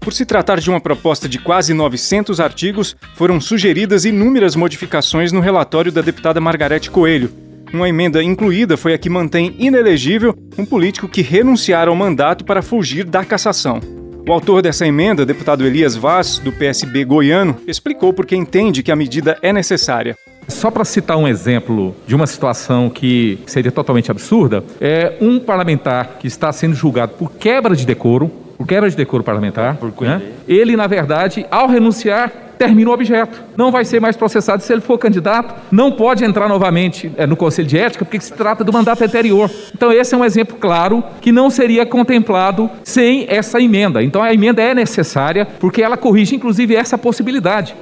Por 0.00 0.12
se 0.12 0.26
tratar 0.26 0.58
de 0.58 0.68
uma 0.68 0.80
proposta 0.80 1.28
de 1.28 1.38
quase 1.38 1.72
900 1.72 2.40
artigos, 2.40 2.96
foram 3.14 3.40
sugeridas 3.40 4.04
inúmeras 4.04 4.56
modificações 4.56 5.30
no 5.30 5.40
relatório 5.40 5.92
da 5.92 6.02
deputada 6.02 6.40
Margarete 6.40 6.90
Coelho, 6.90 7.30
uma 7.76 7.88
emenda 7.88 8.22
incluída 8.22 8.76
foi 8.76 8.94
a 8.94 8.98
que 8.98 9.10
mantém 9.10 9.54
inelegível 9.58 10.34
um 10.56 10.64
político 10.64 11.08
que 11.08 11.22
renunciara 11.22 11.90
ao 11.90 11.96
mandato 11.96 12.44
para 12.44 12.62
fugir 12.62 13.04
da 13.04 13.24
cassação. 13.24 13.80
O 14.26 14.32
autor 14.32 14.62
dessa 14.62 14.86
emenda, 14.86 15.26
deputado 15.26 15.66
Elias 15.66 15.94
Vaz, 15.94 16.38
do 16.38 16.50
PSB 16.50 17.04
goiano, 17.04 17.56
explicou 17.66 18.12
por 18.12 18.24
que 18.24 18.34
entende 18.34 18.82
que 18.82 18.90
a 18.90 18.96
medida 18.96 19.36
é 19.42 19.52
necessária. 19.52 20.16
Só 20.48 20.70
para 20.70 20.84
citar 20.84 21.16
um 21.16 21.28
exemplo 21.28 21.94
de 22.06 22.14
uma 22.14 22.26
situação 22.26 22.88
que 22.88 23.38
seria 23.46 23.70
totalmente 23.70 24.10
absurda, 24.10 24.64
é 24.80 25.14
um 25.20 25.38
parlamentar 25.38 26.16
que 26.18 26.26
está 26.26 26.52
sendo 26.52 26.74
julgado 26.74 27.14
por 27.14 27.32
quebra 27.32 27.74
de 27.76 27.84
decoro, 27.84 28.30
por 28.56 28.66
quebra 28.66 28.88
de 28.88 28.96
decoro 28.96 29.22
parlamentar, 29.22 29.78
né? 30.00 30.22
ele, 30.46 30.76
na 30.76 30.86
verdade, 30.86 31.46
ao 31.50 31.68
renunciar, 31.68 32.32
termina 32.64 32.90
o 32.90 32.94
objeto. 32.94 33.42
Não 33.56 33.70
vai 33.70 33.84
ser 33.84 34.00
mais 34.00 34.16
processado 34.16 34.62
se 34.62 34.72
ele 34.72 34.80
for 34.80 34.96
candidato, 34.98 35.54
não 35.70 35.92
pode 35.92 36.24
entrar 36.24 36.48
novamente 36.48 37.12
é, 37.16 37.26
no 37.26 37.36
Conselho 37.36 37.68
de 37.68 37.78
Ética, 37.78 38.04
porque 38.04 38.18
se 38.18 38.32
trata 38.32 38.64
do 38.64 38.72
mandato 38.72 39.04
anterior. 39.04 39.50
Então, 39.74 39.92
esse 39.92 40.14
é 40.14 40.18
um 40.18 40.24
exemplo 40.24 40.56
claro 40.58 41.04
que 41.20 41.30
não 41.30 41.50
seria 41.50 41.84
contemplado 41.84 42.70
sem 42.82 43.26
essa 43.28 43.60
emenda. 43.60 44.02
Então, 44.02 44.22
a 44.22 44.32
emenda 44.32 44.62
é 44.62 44.74
necessária, 44.74 45.46
porque 45.60 45.82
ela 45.82 45.96
corrige, 45.96 46.34
inclusive, 46.34 46.74
essa 46.74 46.96
possibilidade. 46.96 47.76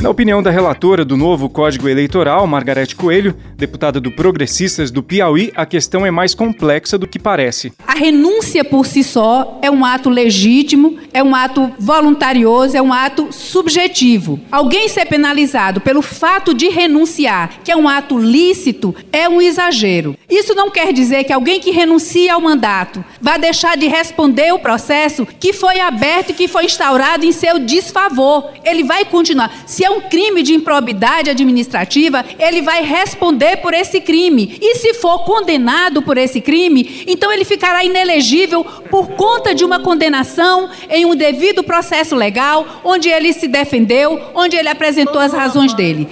Na 0.00 0.10
opinião 0.10 0.40
da 0.40 0.52
relatora 0.52 1.04
do 1.04 1.16
novo 1.16 1.48
Código 1.48 1.88
Eleitoral, 1.88 2.46
Margarete 2.46 2.94
Coelho, 2.94 3.34
deputada 3.56 4.00
do 4.00 4.12
Progressistas 4.12 4.92
do 4.92 5.02
Piauí, 5.02 5.50
a 5.56 5.66
questão 5.66 6.06
é 6.06 6.10
mais 6.10 6.36
complexa 6.36 6.96
do 6.96 7.04
que 7.04 7.18
parece. 7.18 7.72
A 7.84 7.94
renúncia 7.94 8.64
por 8.64 8.86
si 8.86 9.02
só 9.02 9.58
é 9.60 9.68
um 9.68 9.84
ato 9.84 10.08
legítimo, 10.08 10.96
é 11.12 11.20
um 11.20 11.34
ato 11.34 11.72
voluntarioso, 11.80 12.76
é 12.76 12.80
um 12.80 12.92
ato 12.92 13.32
subjetivo. 13.32 14.38
Alguém 14.52 14.88
ser 14.88 15.06
penalizado 15.06 15.80
pelo 15.80 16.00
fato 16.00 16.54
de 16.54 16.68
renunciar, 16.68 17.58
que 17.64 17.72
é 17.72 17.76
um 17.76 17.88
ato 17.88 18.16
lícito, 18.16 18.94
é 19.12 19.28
um 19.28 19.42
exagero. 19.42 20.16
Isso 20.30 20.54
não 20.54 20.70
quer 20.70 20.92
dizer 20.92 21.24
que 21.24 21.32
alguém 21.32 21.58
que 21.58 21.72
renuncia 21.72 22.34
ao 22.34 22.40
mandato 22.40 23.04
vai 23.20 23.36
deixar 23.36 23.76
de 23.76 23.88
responder 23.88 24.54
o 24.54 24.60
processo 24.60 25.26
que 25.26 25.52
foi 25.52 25.80
aberto 25.80 26.30
e 26.30 26.34
que 26.34 26.46
foi 26.46 26.66
instaurado 26.66 27.26
em 27.26 27.32
seu 27.32 27.58
desfavor. 27.58 28.52
Ele 28.64 28.84
vai 28.84 29.04
continuar. 29.04 29.50
Se 29.66 29.87
é 29.88 29.90
um 29.90 30.02
crime 30.02 30.42
de 30.42 30.52
improbidade 30.52 31.30
administrativa, 31.30 32.24
ele 32.38 32.60
vai 32.60 32.82
responder 32.82 33.56
por 33.56 33.72
esse 33.72 34.00
crime. 34.00 34.58
E 34.60 34.76
se 34.76 34.94
for 34.94 35.24
condenado 35.24 36.02
por 36.02 36.18
esse 36.18 36.40
crime, 36.40 37.04
então 37.06 37.32
ele 37.32 37.44
ficará 37.44 37.82
inelegível 37.82 38.62
por 38.90 39.08
conta 39.08 39.54
de 39.54 39.64
uma 39.64 39.80
condenação 39.80 40.68
em 40.90 41.06
um 41.06 41.16
devido 41.16 41.64
processo 41.64 42.14
legal, 42.14 42.82
onde 42.84 43.08
ele 43.08 43.32
se 43.32 43.48
defendeu, 43.48 44.20
onde 44.34 44.56
ele 44.56 44.68
apresentou 44.68 45.20
as 45.20 45.32
razões 45.32 45.72
dele. 45.72 46.06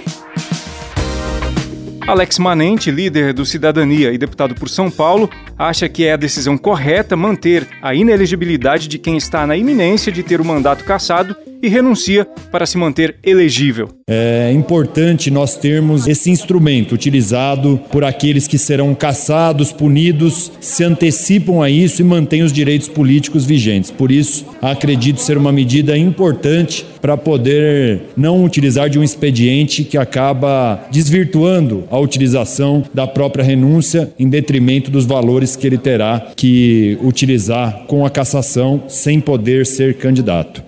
Alex 2.07 2.39
Manente, 2.39 2.89
líder 2.89 3.33
do 3.33 3.45
Cidadania 3.45 4.13
e 4.13 4.17
deputado 4.17 4.55
por 4.55 4.69
São 4.69 4.89
Paulo, 4.89 5.29
acha 5.57 5.89
que 5.89 6.05
é 6.05 6.13
a 6.13 6.17
decisão 6.17 6.57
correta 6.57 7.17
manter 7.17 7.67
a 7.81 7.93
inelegibilidade 7.93 8.87
de 8.87 8.97
quem 8.97 9.17
está 9.17 9.45
na 9.45 9.57
iminência 9.57 10.09
de 10.09 10.23
ter 10.23 10.39
o 10.39 10.45
mandato 10.45 10.85
cassado 10.85 11.35
e 11.61 11.67
renuncia 11.67 12.25
para 12.51 12.65
se 12.65 12.77
manter 12.77 13.15
elegível. 13.23 13.89
É 14.09 14.51
importante 14.53 15.29
nós 15.29 15.57
termos 15.57 16.07
esse 16.07 16.29
instrumento 16.29 16.93
utilizado 16.93 17.79
por 17.91 18.03
aqueles 18.03 18.47
que 18.47 18.57
serão 18.57 18.93
caçados, 18.95 19.71
punidos, 19.71 20.51
se 20.61 20.83
antecipam 20.83 21.61
a 21.61 21.69
isso 21.69 22.01
e 22.01 22.05
mantêm 22.05 22.43
os 22.43 22.53
direitos 22.53 22.87
políticos 22.87 23.43
vigentes. 23.43 23.91
Por 23.91 24.11
isso, 24.11 24.45
acredito 24.61 25.19
ser 25.19 25.37
uma 25.37 25.51
medida 25.51 25.97
importante 25.97 26.85
para 27.01 27.17
poder 27.17 28.01
não 28.15 28.43
utilizar 28.43 28.89
de 28.89 28.97
um 28.97 29.03
expediente 29.03 29.83
que 29.83 29.97
acaba 29.97 30.81
desvirtuando 30.91 31.83
a 31.89 31.96
utilização 31.99 32.83
da 32.93 33.07
própria 33.07 33.43
renúncia 33.43 34.13
em 34.19 34.29
detrimento 34.29 34.91
dos 34.91 35.05
valores 35.05 35.55
que 35.55 35.65
ele 35.65 35.77
terá 35.77 36.27
que 36.35 36.97
utilizar 37.01 37.85
com 37.87 38.05
a 38.05 38.09
cassação 38.09 38.83
sem 38.87 39.19
poder 39.19 39.65
ser 39.65 39.97
candidato. 39.97 40.63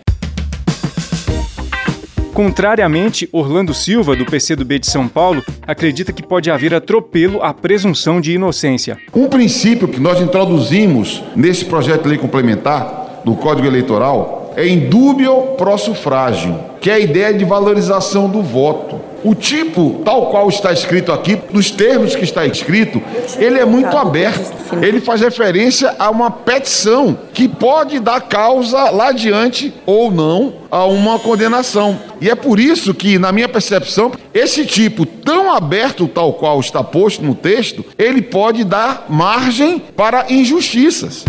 Contrariamente, 2.39 3.27
Orlando 3.33 3.73
Silva, 3.73 4.15
do 4.15 4.25
PCdoB 4.25 4.79
de 4.79 4.89
São 4.89 5.09
Paulo, 5.09 5.43
acredita 5.67 6.13
que 6.13 6.23
pode 6.23 6.49
haver 6.49 6.73
atropelo 6.73 7.43
à 7.43 7.53
presunção 7.53 8.21
de 8.21 8.31
inocência. 8.31 8.97
Um 9.13 9.27
princípio 9.27 9.89
que 9.89 9.99
nós 9.99 10.21
introduzimos 10.21 11.21
nesse 11.35 11.65
projeto 11.65 12.03
de 12.03 12.09
lei 12.09 12.17
complementar 12.17 13.23
do 13.25 13.35
Código 13.35 13.67
Eleitoral 13.67 14.38
é 14.55 14.67
indúbio 14.67 15.55
pro 15.57 15.77
sufrágio, 15.77 16.59
que 16.81 16.89
é 16.89 16.93
a 16.93 16.99
ideia 16.99 17.33
de 17.33 17.45
valorização 17.45 18.29
do 18.29 18.41
voto. 18.41 18.99
O 19.23 19.35
tipo, 19.35 20.01
tal 20.05 20.27
qual 20.27 20.47
está 20.47 20.71
escrito 20.71 21.11
aqui, 21.11 21.37
nos 21.51 21.71
termos 21.71 22.15
que 22.15 22.23
está 22.23 22.45
escrito, 22.45 23.01
ele 23.37 23.59
é 23.59 23.65
muito 23.65 23.95
aberto. 23.97 24.53
Ele 24.81 25.01
faz 25.01 25.19
referência 25.19 25.93
a 25.99 26.09
uma 26.09 26.31
petição 26.31 27.17
que 27.33 27.47
pode 27.47 27.99
dar 27.99 28.21
causa 28.21 28.89
lá 28.91 29.09
adiante 29.09 29.73
ou 29.85 30.09
não 30.09 30.53
a 30.71 30.85
uma 30.85 31.19
condenação. 31.19 31.99
E 32.21 32.29
é 32.29 32.35
por 32.35 32.59
isso 32.59 32.93
que, 32.93 33.19
na 33.19 33.31
minha 33.31 33.49
percepção, 33.49 34.11
esse 34.33 34.65
tipo 34.65 35.05
tão 35.05 35.51
aberto, 35.51 36.07
tal 36.07 36.33
qual 36.33 36.59
está 36.59 36.81
posto 36.81 37.23
no 37.23 37.35
texto, 37.35 37.83
ele 37.97 38.21
pode 38.21 38.63
dar 38.63 39.05
margem 39.09 39.79
para 39.79 40.27
injustiças. 40.29 41.25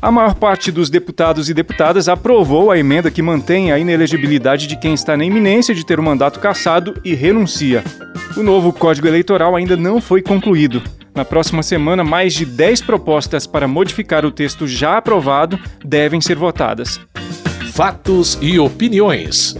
A 0.00 0.12
maior 0.12 0.34
parte 0.34 0.70
dos 0.70 0.88
deputados 0.88 1.50
e 1.50 1.54
deputadas 1.54 2.08
aprovou 2.08 2.70
a 2.70 2.78
emenda 2.78 3.10
que 3.10 3.20
mantém 3.20 3.72
a 3.72 3.78
inelegibilidade 3.78 4.68
de 4.68 4.76
quem 4.76 4.94
está 4.94 5.16
na 5.16 5.24
iminência 5.24 5.74
de 5.74 5.84
ter 5.84 5.98
o 5.98 6.02
mandato 6.02 6.38
cassado 6.38 6.94
e 7.04 7.14
renuncia. 7.14 7.82
O 8.36 8.42
novo 8.42 8.72
Código 8.72 9.08
Eleitoral 9.08 9.56
ainda 9.56 9.76
não 9.76 10.00
foi 10.00 10.22
concluído. 10.22 10.80
Na 11.12 11.24
próxima 11.24 11.64
semana, 11.64 12.04
mais 12.04 12.32
de 12.32 12.46
10 12.46 12.82
propostas 12.82 13.44
para 13.44 13.66
modificar 13.66 14.24
o 14.24 14.30
texto 14.30 14.68
já 14.68 14.98
aprovado 14.98 15.58
devem 15.84 16.20
ser 16.20 16.36
votadas. 16.36 17.00
Fatos 17.72 18.38
e 18.40 18.56
opiniões. 18.56 19.56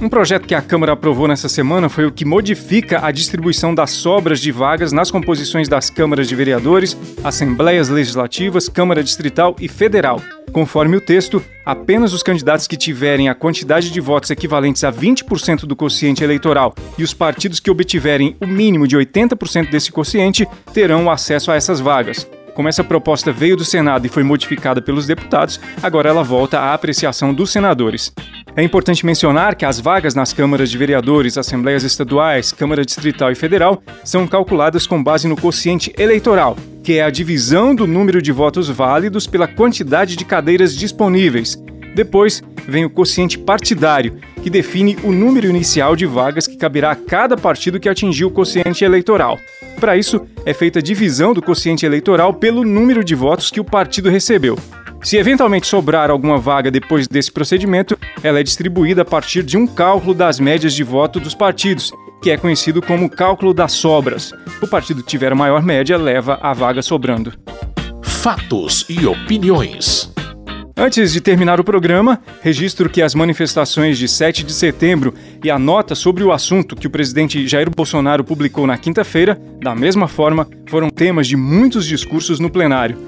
Um 0.00 0.08
projeto 0.08 0.46
que 0.46 0.54
a 0.54 0.62
Câmara 0.62 0.92
aprovou 0.92 1.28
nessa 1.28 1.46
semana 1.46 1.90
foi 1.90 2.06
o 2.06 2.10
que 2.10 2.24
modifica 2.24 3.04
a 3.04 3.10
distribuição 3.10 3.74
das 3.74 3.90
sobras 3.90 4.40
de 4.40 4.50
vagas 4.50 4.92
nas 4.92 5.10
composições 5.10 5.68
das 5.68 5.90
câmaras 5.90 6.26
de 6.26 6.34
vereadores, 6.34 6.96
assembleias 7.22 7.90
legislativas, 7.90 8.66
Câmara 8.66 9.04
Distrital 9.04 9.54
e 9.60 9.68
Federal. 9.68 10.18
Conforme 10.52 10.96
o 10.96 11.02
texto, 11.02 11.44
apenas 11.66 12.14
os 12.14 12.22
candidatos 12.22 12.66
que 12.66 12.78
tiverem 12.78 13.28
a 13.28 13.34
quantidade 13.34 13.90
de 13.90 14.00
votos 14.00 14.30
equivalentes 14.30 14.84
a 14.84 14.90
20% 14.90 15.66
do 15.66 15.76
quociente 15.76 16.24
eleitoral 16.24 16.74
e 16.96 17.04
os 17.04 17.12
partidos 17.12 17.60
que 17.60 17.70
obtiverem 17.70 18.34
o 18.40 18.46
mínimo 18.46 18.88
de 18.88 18.96
80% 18.96 19.68
desse 19.68 19.92
quociente 19.92 20.48
terão 20.72 21.10
acesso 21.10 21.52
a 21.52 21.56
essas 21.56 21.78
vagas. 21.78 22.26
Como 22.54 22.68
essa 22.68 22.82
proposta 22.82 23.32
veio 23.32 23.56
do 23.56 23.64
Senado 23.64 24.06
e 24.06 24.10
foi 24.10 24.22
modificada 24.22 24.82
pelos 24.82 25.06
deputados, 25.06 25.60
agora 25.82 26.08
ela 26.08 26.22
volta 26.22 26.58
à 26.58 26.74
apreciação 26.74 27.32
dos 27.32 27.50
senadores. 27.50 28.12
É 28.56 28.62
importante 28.62 29.06
mencionar 29.06 29.54
que 29.54 29.64
as 29.64 29.78
vagas 29.78 30.14
nas 30.14 30.32
câmaras 30.32 30.70
de 30.70 30.76
vereadores, 30.76 31.38
assembleias 31.38 31.84
estaduais, 31.84 32.50
Câmara 32.50 32.84
Distrital 32.84 33.30
e 33.30 33.36
Federal 33.36 33.80
são 34.04 34.26
calculadas 34.26 34.86
com 34.88 35.02
base 35.02 35.28
no 35.28 35.36
quociente 35.36 35.92
eleitoral, 35.96 36.56
que 36.82 36.94
é 36.94 37.02
a 37.02 37.10
divisão 37.10 37.74
do 37.74 37.86
número 37.86 38.20
de 38.20 38.32
votos 38.32 38.68
válidos 38.68 39.26
pela 39.26 39.46
quantidade 39.46 40.16
de 40.16 40.24
cadeiras 40.24 40.74
disponíveis. 40.74 41.56
Depois 41.94 42.42
vem 42.66 42.84
o 42.84 42.90
quociente 42.90 43.38
partidário, 43.38 44.18
que 44.42 44.50
define 44.50 44.96
o 45.04 45.12
número 45.12 45.48
inicial 45.48 45.94
de 45.94 46.06
vagas 46.06 46.46
que 46.46 46.56
caberá 46.56 46.90
a 46.90 46.96
cada 46.96 47.36
partido 47.36 47.78
que 47.78 47.88
atingiu 47.88 48.28
o 48.28 48.32
quociente 48.32 48.84
eleitoral. 48.84 49.38
Para 49.78 49.96
isso, 49.96 50.26
é 50.44 50.52
feita 50.52 50.80
a 50.80 50.82
divisão 50.82 51.32
do 51.32 51.42
quociente 51.42 51.86
eleitoral 51.86 52.34
pelo 52.34 52.64
número 52.64 53.04
de 53.04 53.14
votos 53.14 53.50
que 53.50 53.60
o 53.60 53.64
partido 53.64 54.10
recebeu. 54.10 54.58
Se 55.02 55.16
eventualmente 55.16 55.66
sobrar 55.66 56.10
alguma 56.10 56.36
vaga 56.36 56.70
depois 56.70 57.08
desse 57.08 57.32
procedimento, 57.32 57.98
ela 58.22 58.38
é 58.38 58.42
distribuída 58.42 59.00
a 59.02 59.04
partir 59.04 59.42
de 59.42 59.56
um 59.56 59.66
cálculo 59.66 60.12
das 60.12 60.38
médias 60.38 60.74
de 60.74 60.84
voto 60.84 61.18
dos 61.18 61.34
partidos, 61.34 61.90
que 62.22 62.30
é 62.30 62.36
conhecido 62.36 62.82
como 62.82 63.08
cálculo 63.08 63.54
das 63.54 63.72
sobras. 63.72 64.30
O 64.60 64.68
partido 64.68 65.02
que 65.02 65.08
tiver 65.08 65.32
a 65.32 65.34
maior 65.34 65.62
média 65.62 65.96
leva 65.96 66.38
a 66.42 66.52
vaga 66.52 66.82
sobrando. 66.82 67.32
Fatos 68.02 68.84
e 68.90 69.06
opiniões. 69.06 70.12
Antes 70.76 71.12
de 71.12 71.20
terminar 71.20 71.60
o 71.60 71.64
programa, 71.64 72.20
registro 72.42 72.88
que 72.88 73.02
as 73.02 73.14
manifestações 73.14 73.98
de 73.98 74.06
7 74.08 74.44
de 74.44 74.52
setembro 74.52 75.14
e 75.42 75.50
a 75.50 75.58
nota 75.58 75.94
sobre 75.94 76.24
o 76.24 76.32
assunto 76.32 76.76
que 76.76 76.86
o 76.86 76.90
presidente 76.90 77.46
Jair 77.46 77.70
Bolsonaro 77.70 78.24
publicou 78.24 78.66
na 78.66 78.78
quinta-feira, 78.78 79.38
da 79.62 79.74
mesma 79.74 80.08
forma, 80.08 80.46
foram 80.68 80.88
temas 80.88 81.26
de 81.26 81.36
muitos 81.36 81.86
discursos 81.86 82.38
no 82.38 82.48
plenário. 82.48 82.98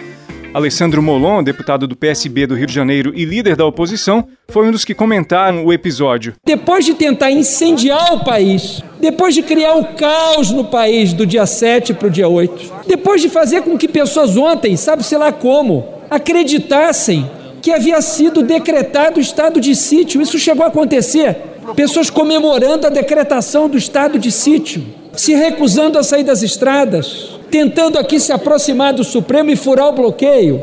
Alessandro 0.55 1.03
Molon, 1.03 1.43
deputado 1.43 1.87
do 1.87 1.97
PSB 1.97 2.47
do 2.47 2.55
Rio 2.55 2.67
de 2.67 2.75
Janeiro 2.75 3.13
e 3.15 3.25
líder 3.25 3.57
da 3.57 3.65
oposição, 3.65 4.27
foi 4.49 4.69
um 4.69 4.71
dos 4.71 4.85
que 4.85 4.95
comentaram 4.95 5.65
o 5.65 5.73
episódio. 5.73 6.35
Depois 6.45 6.85
de 6.85 6.93
tentar 6.93 7.31
incendiar 7.31 8.15
o 8.15 8.25
país, 8.25 8.83
depois 9.01 9.35
de 9.35 9.43
criar 9.43 9.77
o 9.77 9.95
caos 9.95 10.51
no 10.51 10.65
país 10.65 11.15
do 11.15 11.25
dia 11.25 11.47
7 11.47 11.95
para 11.95 12.09
o 12.09 12.11
dia 12.11 12.29
8, 12.29 12.73
depois 12.87 13.23
de 13.23 13.31
fazer 13.31 13.63
com 13.63 13.79
que 13.79 13.89
pessoas 13.89 14.37
ontem, 14.37 14.77
sabe-se 14.77 15.17
lá 15.17 15.33
como, 15.33 15.89
acreditassem 16.11 17.29
que 17.63 17.73
havia 17.73 18.03
sido 18.03 18.43
decretado 18.43 19.19
o 19.19 19.23
estado 19.23 19.61
de 19.61 19.75
sítio. 19.75 20.21
Isso 20.21 20.39
chegou 20.39 20.65
a 20.65 20.69
acontecer. 20.69 21.37
Pessoas 21.77 22.11
comemorando 22.11 22.87
a 22.87 22.91
decretação 22.91 23.69
do 23.69 23.79
estado 23.79 24.19
de 24.19 24.33
sítio, 24.33 24.85
se 25.15 25.33
recusando 25.33 25.99
a 25.99 26.03
sair 26.03 26.25
das 26.25 26.43
estradas, 26.43 27.32
tentando 27.53 27.99
aqui 27.99 28.19
se 28.19 28.33
aproximar 28.33 28.95
do 28.95 29.05
Supremo 29.05 29.51
e 29.51 29.57
furar 29.57 29.91
o 29.91 29.93
bloqueio. 29.93 30.59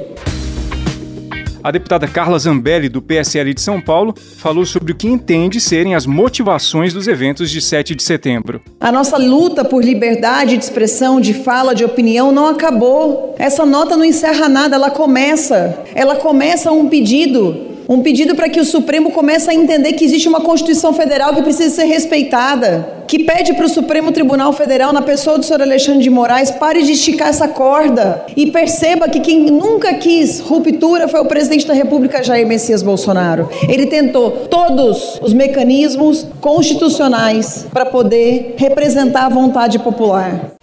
A 1.63 1.69
deputada 1.69 2.07
Carla 2.07 2.39
Zambelli, 2.39 2.89
do 2.89 2.99
PSL 2.99 3.53
de 3.53 3.61
São 3.61 3.79
Paulo, 3.79 4.15
falou 4.37 4.65
sobre 4.65 4.93
o 4.93 4.95
que 4.95 5.07
entende 5.07 5.61
serem 5.61 5.93
as 5.93 6.07
motivações 6.07 6.91
dos 6.91 7.07
eventos 7.07 7.51
de 7.51 7.61
7 7.61 7.93
de 7.93 8.01
setembro. 8.01 8.61
A 8.79 8.91
nossa 8.91 9.17
luta 9.17 9.63
por 9.63 9.83
liberdade 9.83 10.57
de 10.57 10.63
expressão, 10.63 11.21
de 11.21 11.33
fala, 11.33 11.75
de 11.75 11.85
opinião 11.85 12.31
não 12.31 12.47
acabou. 12.47 13.35
Essa 13.37 13.67
nota 13.67 13.95
não 13.95 14.05
encerra 14.05 14.49
nada, 14.49 14.75
ela 14.75 14.89
começa. 14.89 15.83
Ela 15.93 16.15
começa 16.15 16.71
um 16.71 16.89
pedido 16.89 17.68
um 17.89 18.03
pedido 18.03 18.35
para 18.35 18.47
que 18.47 18.59
o 18.59 18.65
Supremo 18.65 19.09
comece 19.09 19.49
a 19.49 19.53
entender 19.53 19.93
que 19.93 20.05
existe 20.05 20.29
uma 20.29 20.41
Constituição 20.41 20.93
Federal 20.93 21.33
que 21.33 21.41
precisa 21.41 21.73
ser 21.73 21.85
respeitada, 21.85 22.99
que 23.07 23.23
pede 23.23 23.55
para 23.55 23.65
o 23.65 23.69
Supremo 23.69 24.11
Tribunal 24.11 24.53
Federal, 24.53 24.93
na 24.93 25.01
pessoa 25.01 25.39
do 25.39 25.43
senhor 25.43 25.63
Alexandre 25.63 26.03
de 26.03 26.09
Moraes, 26.11 26.51
pare 26.51 26.83
de 26.83 26.91
esticar 26.91 27.29
essa 27.29 27.47
corda 27.47 28.23
e 28.37 28.51
perceba 28.51 29.09
que 29.09 29.19
quem 29.19 29.39
nunca 29.49 29.91
quis 29.95 30.39
ruptura 30.39 31.07
foi 31.07 31.19
o 31.19 31.25
presidente 31.25 31.65
da 31.65 31.73
República, 31.73 32.21
Jair 32.21 32.45
Messias 32.45 32.83
Bolsonaro. 32.83 33.49
Ele 33.67 33.87
tentou 33.87 34.29
todos 34.29 35.19
os 35.23 35.33
mecanismos 35.33 36.27
constitucionais 36.39 37.65
para 37.73 37.87
poder 37.87 38.53
representar 38.55 39.25
a 39.25 39.29
vontade 39.29 39.79
popular. 39.79 40.58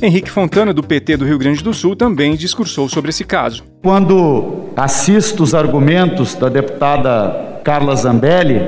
Henrique 0.00 0.30
Fontana, 0.30 0.72
do 0.72 0.82
PT 0.82 1.16
do 1.16 1.24
Rio 1.24 1.38
Grande 1.38 1.62
do 1.62 1.74
Sul, 1.74 1.96
também 1.96 2.36
discursou 2.36 2.88
sobre 2.88 3.10
esse 3.10 3.24
caso. 3.24 3.64
Quando 3.82 4.70
assisto 4.76 5.42
os 5.42 5.54
argumentos 5.54 6.36
da 6.36 6.48
deputada 6.48 7.60
Carla 7.64 7.96
Zambelli, 7.96 8.62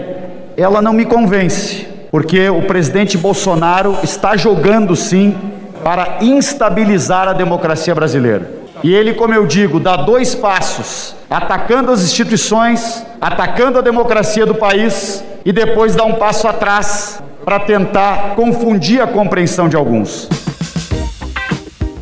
ela 0.57 0.83
não 0.83 0.93
me 0.93 1.05
convence, 1.05 1.87
porque 2.11 2.49
o 2.51 2.63
presidente 2.63 3.17
Bolsonaro 3.17 3.97
está 4.03 4.37
jogando 4.37 4.97
sim 4.97 5.37
para 5.85 6.19
instabilizar 6.21 7.29
a 7.29 7.33
democracia 7.33 7.95
brasileira. 7.95 8.51
E 8.83 8.93
ele, 8.93 9.15
como 9.15 9.33
eu 9.33 9.47
digo, 9.47 9.79
dá 9.79 9.95
dois 9.95 10.35
passos, 10.35 11.15
atacando 11.31 11.93
as 11.93 12.03
instituições, 12.03 13.07
atacando 13.21 13.79
a 13.79 13.83
democracia 13.83 14.45
do 14.45 14.55
país, 14.57 15.23
e 15.45 15.53
depois 15.53 15.95
dá 15.95 16.05
um 16.05 16.15
passo 16.15 16.49
atrás 16.49 17.23
para 17.45 17.61
tentar 17.61 18.35
confundir 18.35 19.01
a 19.01 19.07
compreensão 19.07 19.69
de 19.69 19.77
alguns. 19.77 20.29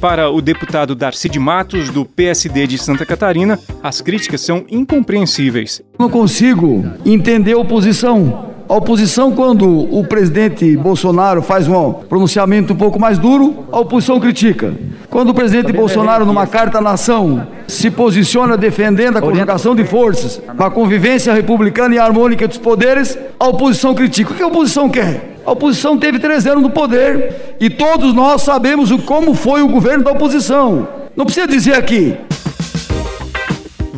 Para 0.01 0.31
o 0.31 0.41
deputado 0.41 0.95
Darcy 0.95 1.29
de 1.29 1.41
Matos, 1.41 1.91
do 1.91 2.05
PSD 2.05 2.69
de 2.69 2.79
Santa 2.79 3.05
Catarina, 3.05 3.59
as 3.83 4.01
críticas 4.01 4.41
são 4.41 4.65
incompreensíveis. 4.71 5.83
Não 5.99 6.09
consigo 6.09 6.85
entender 7.05 7.55
a 7.55 7.59
oposição. 7.59 8.47
A 8.69 8.77
oposição, 8.77 9.33
quando 9.33 9.67
o 9.67 10.07
presidente 10.07 10.77
Bolsonaro 10.77 11.43
faz 11.43 11.67
um 11.67 11.93
pronunciamento 11.93 12.75
um 12.75 12.77
pouco 12.77 13.01
mais 13.01 13.19
duro, 13.19 13.65
a 13.73 13.81
oposição 13.81 14.21
critica. 14.21 14.73
Quando 15.11 15.31
o 15.31 15.35
presidente 15.35 15.73
Bolsonaro, 15.73 16.27
numa 16.27 16.47
carta 16.47 16.79
à 16.79 16.81
nação, 16.83 17.47
se 17.67 17.91
posiciona 17.91 18.59
defendendo 18.59 19.17
a 19.17 19.23
conjugação 19.23 19.75
de 19.75 19.83
forças, 19.85 20.41
a 20.47 20.71
convivência 20.71 21.33
republicana 21.33 21.95
e 21.95 21.99
harmônica 21.99 22.47
dos 22.47 22.59
poderes, 22.59 23.19
a 23.41 23.49
oposição 23.49 23.95
critica. 23.95 24.33
O 24.33 24.35
que 24.37 24.43
a 24.43 24.47
oposição 24.47 24.89
quer? 24.89 25.37
A 25.47 25.53
oposição 25.53 25.97
teve 25.97 26.19
três 26.19 26.47
anos 26.47 26.63
no 26.63 26.69
poder 26.69 27.57
e 27.59 27.71
todos 27.71 28.13
nós 28.13 28.43
sabemos 28.43 28.91
como 29.07 29.33
foi 29.33 29.63
o 29.63 29.69
governo 29.69 30.05
da 30.05 30.13
oposição. 30.13 30.87
Não 31.17 31.25
precisa 31.25 31.47
dizer 31.47 31.75
aqui. 31.75 32.15